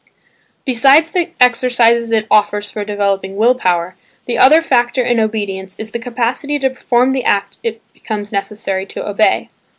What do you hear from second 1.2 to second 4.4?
exercises it offers for developing will power, the